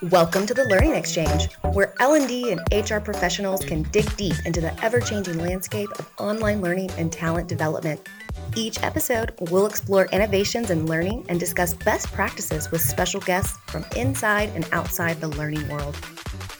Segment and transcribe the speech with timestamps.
[0.00, 4.72] Welcome to the Learning Xchange, where L&D and HR professionals can dig deep into the
[4.82, 8.00] ever-changing landscape of online learning and talent development.
[8.56, 13.84] Each episode, we'll explore innovations in learning and discuss best practices with special guests from
[13.94, 15.98] inside and outside the learning world.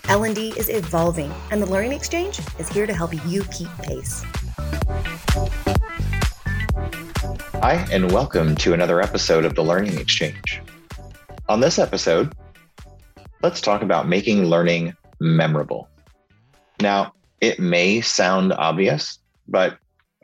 [0.09, 4.23] L&D is evolving, and the Learning Xchange is here to help you keep pace.
[7.61, 10.61] Hi, and welcome to another episode of the Learning Xchange.
[11.49, 12.33] On this episode,
[13.43, 15.89] let's talk about making learning memorable.
[16.81, 19.77] Now, it may sound obvious, but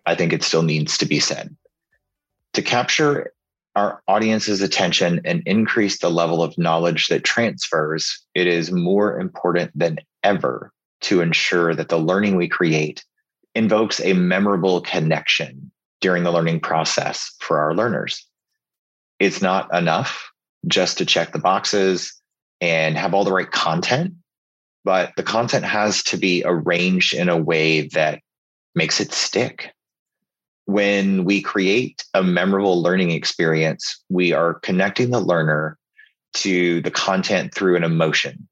[0.06, 1.56] I think it still needs to be said.
[2.52, 3.32] To capture
[3.74, 9.76] our audience's attention and increase the level of knowledge that transfers, it is more important
[9.76, 13.04] than ever to ensure that the learning we create
[13.56, 15.72] invokes a memorable connection
[16.04, 18.28] during the learning process for our learners.
[19.18, 20.30] It's not enough
[20.68, 22.12] just to check the boxes
[22.60, 24.12] and have all the right content,
[24.84, 28.20] but the content has to be arranged in a way that
[28.74, 29.72] makes it stick.
[30.66, 35.78] When we create a memorable learning experience, we are connecting the learner
[36.34, 38.46] to the content through an emotion.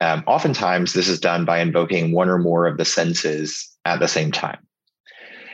[0.00, 4.06] Um, oftentimes, this is done by invoking one or more of the senses at the
[4.06, 4.65] same time.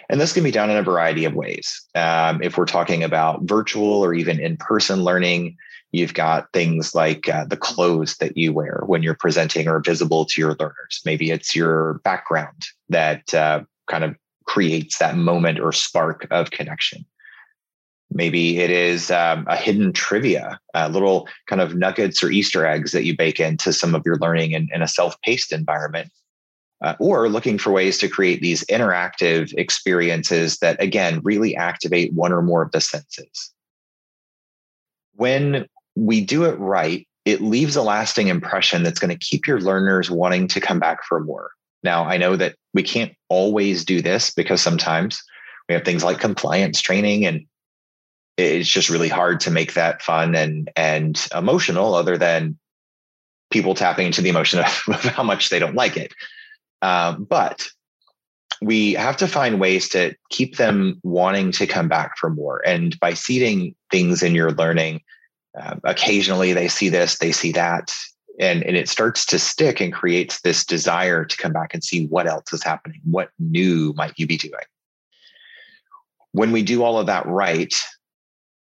[0.08, 1.82] And this can be done in a variety of ways.
[1.94, 5.56] Um, if we're talking about virtual or even in person learning,
[5.92, 10.24] you've got things like uh, the clothes that you wear when you're presenting or visible
[10.24, 11.00] to your learners.
[11.04, 17.04] Maybe it's your background that uh, kind of creates that moment or spark of connection.
[18.10, 22.92] Maybe it is um, a hidden trivia, uh, little kind of nuggets or Easter eggs
[22.92, 26.10] that you bake into some of your learning in, in a self paced environment
[26.82, 32.32] uh, or looking for ways to create these interactive experiences that, again, really activate one
[32.32, 33.52] or more of the senses.
[35.14, 39.60] When we do it right, it leaves a lasting impression that's going to keep your
[39.60, 41.50] learners wanting to come back for more.
[41.84, 45.22] Now, I know that we can't always do this because sometimes
[45.68, 47.46] we have things like compliance training and
[48.36, 52.58] it's just really hard to make that fun and and emotional other than
[53.50, 56.12] people tapping into the emotion of, of how much they don't like it
[56.82, 57.68] uh, but
[58.60, 62.62] we have to find ways to keep them wanting to come back for more.
[62.66, 65.00] And by seeding things in your learning,
[65.58, 67.92] uh, occasionally they see this, they see that,
[68.38, 72.06] and, and it starts to stick and creates this desire to come back and see
[72.06, 73.00] what else is happening.
[73.04, 74.54] What new might you be doing?
[76.32, 77.74] When we do all of that right,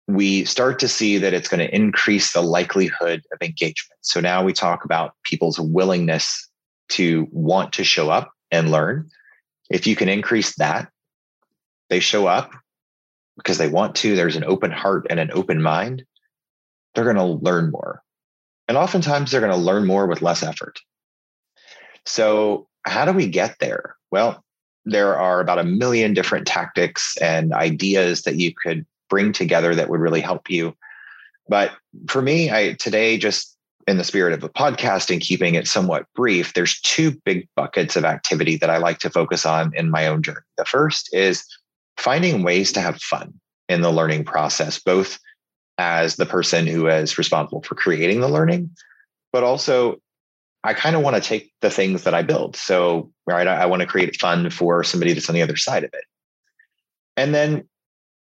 [0.08, 3.98] we start to see that it's going to increase the likelihood of engagement.
[4.02, 6.48] So now we talk about people's willingness
[6.90, 9.08] to want to show up and learn.
[9.70, 10.90] If you can increase that,
[11.88, 12.52] they show up
[13.36, 16.04] because they want to, there's an open heart and an open mind,
[16.94, 18.02] they're going to learn more.
[18.68, 20.80] And oftentimes they're going to learn more with less effort.
[22.04, 23.96] So, how do we get there?
[24.10, 24.44] Well,
[24.84, 29.88] there are about a million different tactics and ideas that you could bring together that
[29.88, 30.74] would really help you.
[31.48, 31.72] But
[32.08, 33.55] for me, I today just
[33.86, 37.96] in the spirit of a podcast and keeping it somewhat brief, there's two big buckets
[37.96, 40.40] of activity that I like to focus on in my own journey.
[40.56, 41.44] The first is
[41.96, 43.34] finding ways to have fun
[43.68, 45.18] in the learning process, both
[45.78, 48.70] as the person who is responsible for creating the learning,
[49.32, 50.00] but also
[50.64, 52.56] I kind of want to take the things that I build.
[52.56, 55.84] So, right, I, I want to create fun for somebody that's on the other side
[55.84, 56.04] of it.
[57.16, 57.68] And then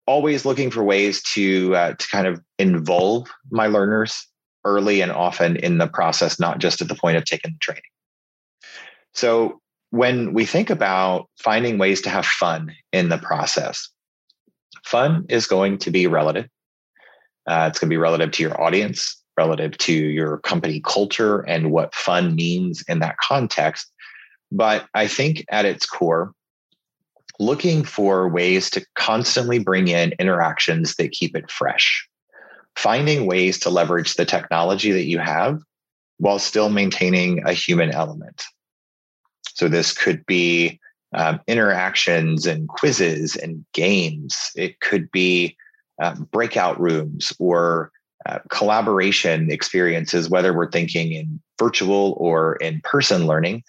[0.07, 4.27] always looking for ways to uh, to kind of involve my learners
[4.65, 7.83] early and often in the process, not just at the point of taking the training.
[9.15, 13.89] So when we think about finding ways to have fun in the process,
[14.85, 16.49] fun is going to be relative.
[17.47, 21.73] Uh, it's going to be relative to your audience, relative to your company culture, and
[21.73, 23.91] what fun means in that context.
[24.51, 26.33] But I think at its core,
[27.39, 32.09] looking for ways to constantly bring in interactions that keep it fresh
[32.77, 35.61] finding ways to leverage the technology that you have
[36.19, 38.45] while still maintaining a human element.
[39.55, 40.81] So this could be
[41.15, 44.51] um, interactions and quizzes and games.
[44.57, 45.57] It could be
[46.01, 47.91] uh, breakout rooms or
[48.25, 53.65] uh, collaboration experiences, whether we're thinking in virtual or in person learning.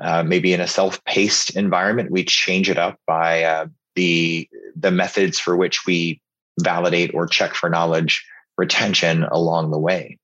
[0.00, 5.38] Uh, maybe in a self-paced environment, we change it up by uh, the the methods
[5.38, 6.20] for which we
[6.60, 10.18] validate or check for knowledge retention along the way.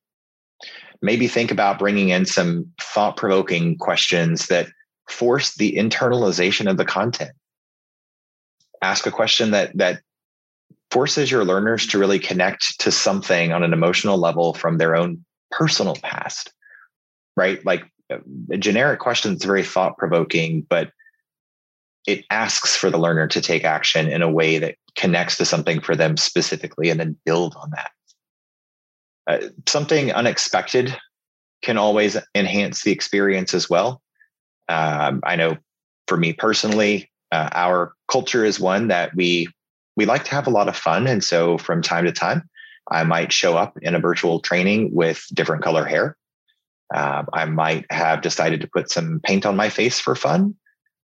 [1.02, 4.68] Maybe think about bringing in some thought provoking questions that
[5.08, 7.32] force the internalization of the content.
[8.82, 10.00] Ask a question that, that
[10.90, 15.24] forces your learners to really connect to something on an emotional level from their own
[15.50, 16.52] personal past,
[17.36, 17.64] right?
[17.64, 17.84] Like
[18.50, 20.90] a generic question is very thought provoking, but
[22.06, 25.80] it asks for the learner to take action in a way that connects to something
[25.80, 27.90] for them specifically and then build on that.
[29.30, 29.38] Uh,
[29.68, 30.96] something unexpected
[31.62, 34.02] can always enhance the experience as well.
[34.68, 35.56] Um, I know
[36.08, 39.46] for me personally, uh, our culture is one that we
[39.96, 42.48] we like to have a lot of fun, and so from time to time,
[42.90, 46.16] I might show up in a virtual training with different color hair.
[46.92, 50.56] Uh, I might have decided to put some paint on my face for fun.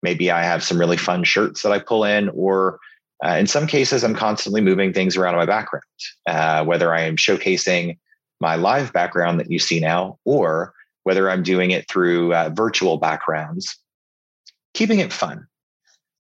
[0.01, 2.79] Maybe I have some really fun shirts that I pull in, or
[3.25, 5.83] uh, in some cases, I'm constantly moving things around in my background,
[6.25, 7.97] uh, whether I am showcasing
[8.43, 10.73] my live background that you see now, or
[11.03, 13.79] whether I'm doing it through uh, virtual backgrounds,
[14.73, 15.47] keeping it fun.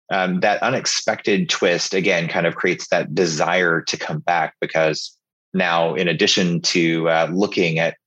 [0.09, 5.17] Um, that unexpected twist, again, kind of creates that desire to come back because
[5.53, 7.97] now, in addition to uh, looking at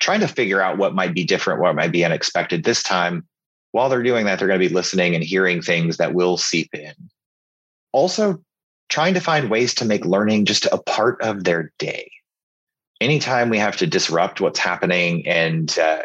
[0.00, 3.26] trying to figure out what might be different, what might be unexpected, this time,
[3.72, 6.74] while they're doing that, they're going to be listening and hearing things that will seep
[6.74, 6.94] in.
[7.92, 8.42] Also,
[8.88, 12.10] trying to find ways to make learning just a part of their day.
[13.00, 16.02] Anytime we have to disrupt what's happening and uh,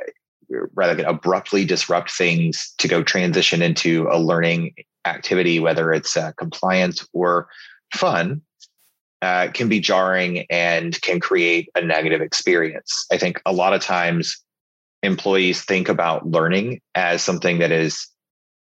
[0.73, 4.73] rather than abruptly disrupt things to go transition into a learning
[5.05, 7.47] activity, whether it's uh, compliance or
[7.93, 8.41] fun,
[9.21, 13.05] uh, can be jarring and can create a negative experience.
[13.11, 14.38] I think a lot of times
[15.03, 18.07] employees think about learning as something that is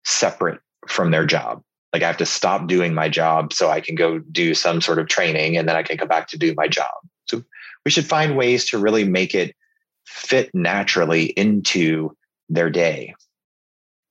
[0.06, 1.62] separate from their job.
[1.94, 5.00] Like I have to stop doing my job so I can go do some sort
[5.00, 6.91] of training and then I can come back to do my job.
[7.27, 7.44] So
[7.88, 9.56] we should find ways to really make it
[10.06, 12.13] fit naturally into
[12.50, 13.16] their day.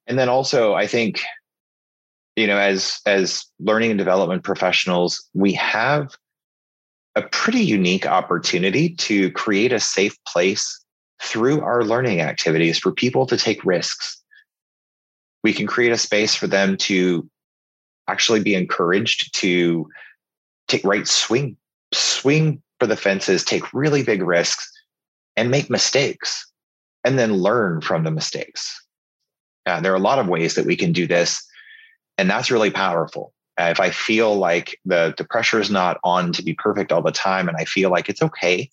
[0.06, 1.20] And then also, I think,
[2.37, 6.17] you know, as as learning and development professionals, we have
[7.17, 10.82] a pretty unique opportunity to create a safe place
[11.23, 14.23] through our learning activities for people to take risks.
[15.44, 17.28] We can create a space for them to
[18.08, 19.87] actually be encouraged to
[20.67, 21.58] take right swing,
[21.93, 24.70] swing for the fences, take really big risks,
[25.37, 26.50] and make mistakes,
[27.05, 28.82] and then learn from the mistakes.
[29.67, 31.44] Uh, there are a lot of ways that we can do this,
[32.19, 33.32] and that's really powerful.
[33.58, 37.02] Uh, if I feel like the the pressure is not on to be perfect all
[37.02, 38.70] the time, and I feel like it's okay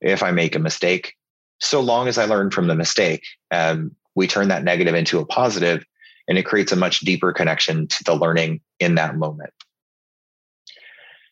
[0.00, 1.14] if I make a mistake,
[1.60, 5.26] so long as I learn from the mistake, um, we turn that negative into a
[5.26, 5.84] positive,
[6.28, 9.52] and it creates a much deeper connection to the learning in that moment.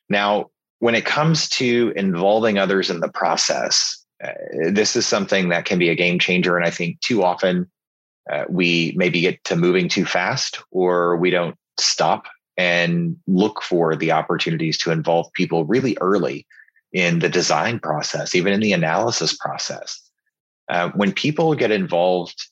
[0.09, 0.51] Now,
[0.83, 4.33] when it comes to involving others in the process, uh,
[4.73, 6.57] this is something that can be a game changer.
[6.57, 7.71] And I think too often
[8.29, 12.27] uh, we maybe get to moving too fast or we don't stop
[12.57, 16.49] and look for the opportunities to involve people really early
[16.93, 20.01] in the design process, even in the analysis process.
[20.69, 22.45] Uh, when people get involved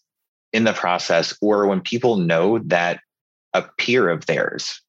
[0.53, 3.01] in the process, or when people know that
[3.55, 4.81] a peer of theirs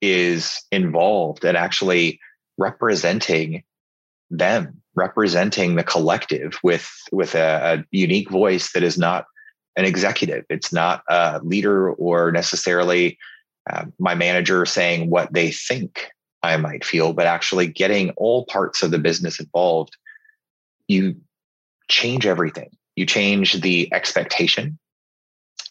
[0.00, 2.18] is involved and actually
[2.60, 3.64] representing
[4.30, 9.24] them, representing the collective with with a, a unique voice that is not
[9.76, 10.44] an executive.
[10.48, 13.18] It's not a leader or necessarily
[13.68, 16.10] uh, my manager saying what they think
[16.42, 19.96] I might feel, but actually getting all parts of the business involved.
[20.86, 21.16] You
[21.88, 22.70] change everything.
[22.96, 24.78] You change the expectation.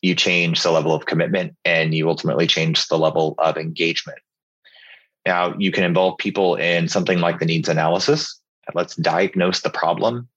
[0.02, 4.20] You change the level of commitment and you ultimately change the level of engagement.
[5.26, 8.40] Now, you can involve people in something like the needs analysis.
[8.74, 10.28] Let's diagnose the problem.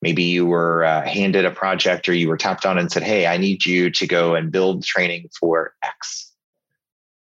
[0.00, 3.26] Maybe you were uh, handed a project or you were tapped on and said, Hey,
[3.26, 6.32] I need you to go and build training for X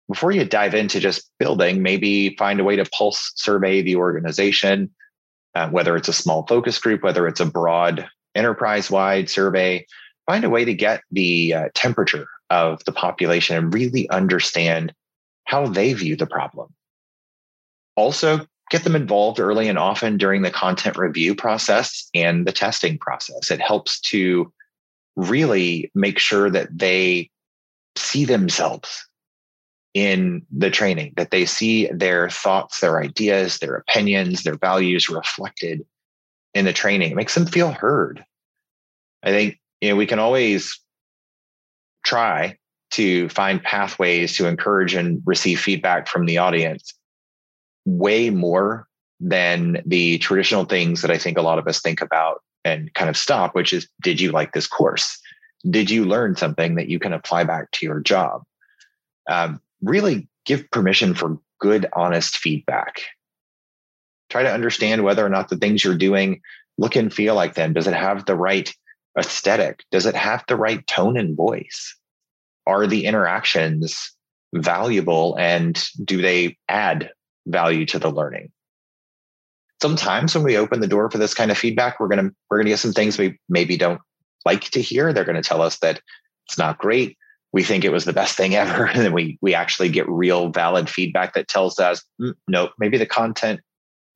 [0.09, 4.91] before you dive into just building, maybe find a way to pulse survey the organization,
[5.55, 9.87] uh, whether it's a small focus group, whether it's a broad enterprise wide survey,
[10.27, 14.95] find a way to get the uh, temperature of the population and really understand
[15.45, 16.73] how they view the problem.
[17.99, 22.97] Also, get them involved early and often during the content review process and the testing
[22.97, 23.51] process.
[23.51, 24.53] It helps to
[25.17, 27.29] really make sure that they
[27.97, 29.05] see themselves
[29.95, 35.85] in the training, that they see their thoughts, their ideas, their opinions, their values reflected
[36.55, 37.11] in the training.
[37.11, 38.25] It makes them feel heard.
[39.25, 40.81] I think you know we can always
[42.05, 42.59] try
[42.93, 46.95] to find pathways to encourage and receive feedback from the audience
[47.89, 48.87] way more
[49.19, 53.09] than the traditional things that I think a lot of us think about and kind
[53.09, 55.19] of stop, which is did you like this course?
[55.69, 58.43] Did you learn something that you can apply back to your job?
[59.29, 63.01] Um, really give permission for good, honest feedback.
[64.29, 66.43] Try to understand whether or not the things you're doing
[66.77, 67.73] look and feel like them.
[67.73, 68.73] Does it have the right
[69.19, 69.83] aesthetic?
[69.91, 71.97] Does it have the right tone and voice?
[72.67, 74.15] Are the interactions
[74.55, 77.11] valuable and do they add
[77.49, 78.51] value to the learning?
[79.81, 82.71] Sometimes when we open the door for this kind of feedback, we're gonna we're gonna
[82.71, 84.01] get some things we maybe don't
[84.45, 85.13] like to hear.
[85.13, 86.01] They're gonna tell us that
[86.47, 87.17] it's not great.
[87.53, 90.51] We think it was the best thing ever, and then we we actually get real
[90.51, 93.61] valid feedback that tells us, mm, no, maybe the content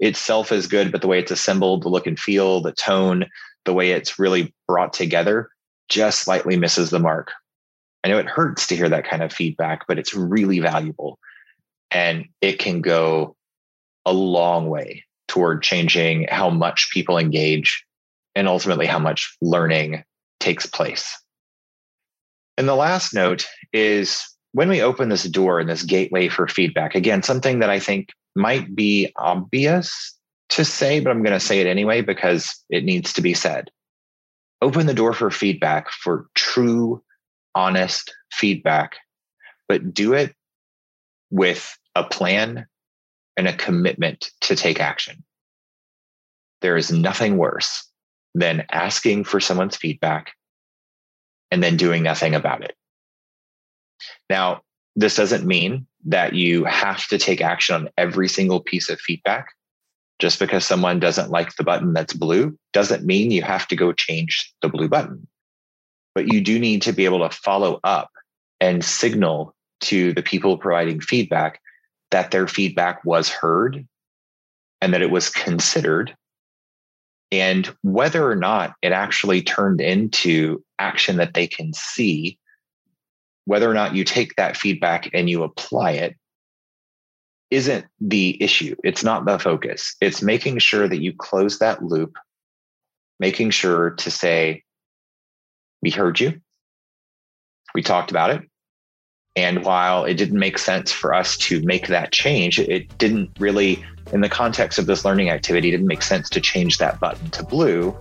[0.01, 3.25] itself is good, but the way it's assembled, the look and feel, the tone,
[3.65, 5.49] the way it's really brought together
[5.89, 7.31] just slightly misses the mark.
[8.03, 11.19] I know it hurts to hear that kind of feedback, but it's really valuable.
[11.93, 13.37] And it can go
[14.05, 17.85] a long way toward changing how much people engage
[18.35, 20.03] and ultimately how much learning
[20.41, 21.19] takes place.
[22.57, 24.23] And the last note is
[24.53, 28.11] when we open this door and this gateway for feedback, again, something that I think
[28.35, 30.17] might be obvious
[30.51, 33.71] to say, but I'm going to say it anyway because it needs to be said.
[34.61, 37.03] Open the door for feedback, for true,
[37.55, 38.97] honest feedback,
[39.69, 40.35] but do it
[41.33, 42.67] with a plan
[43.37, 45.25] and a commitment to take action.
[46.61, 47.89] There is nothing worse
[48.35, 50.33] than asking for someone's feedback
[51.51, 52.77] and then doing nothing about it.
[54.31, 54.63] Now,
[54.95, 59.49] this doesn't mean that you have to take action on every single piece of feedback.
[60.19, 63.93] Just because someone doesn't like the button that's blue doesn't mean you have to go
[63.93, 65.27] change the blue button.
[66.15, 68.11] But you do need to be able to follow up
[68.61, 71.61] and signal to the people providing feedback
[72.11, 73.87] that their feedback was heard
[74.81, 76.15] and that it was considered
[77.33, 82.39] and whether or not it actually turned into action that they can see
[83.47, 86.15] whether or not you take that feedback and you apply it
[87.51, 88.77] isn't the issue.
[88.85, 89.97] It's not the focus.
[90.01, 92.17] It's making sure that you close that loop,
[93.19, 94.63] making sure to say,
[95.83, 96.41] we heard you.
[97.75, 98.43] We talked about it.
[99.35, 103.83] And while it didn't make sense for us to make that change, it didn't really,
[104.13, 107.43] in the context of this learning activity, didn't make sense to change that button to
[107.43, 107.97] blue.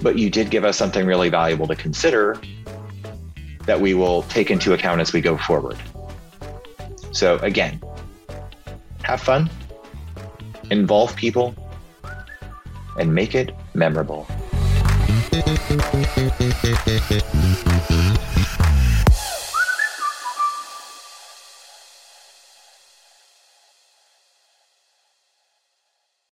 [0.00, 2.40] But you did give us something really valuable to consider
[3.66, 5.78] that we will take into account as we go forward.
[7.12, 7.80] So, again,
[9.04, 9.48] have fun,
[10.72, 11.54] involve people,
[12.98, 14.26] and make it memorable.